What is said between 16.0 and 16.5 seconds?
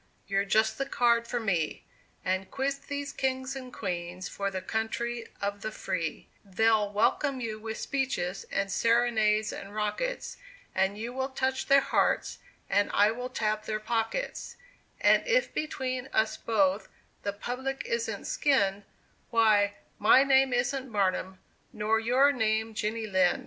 us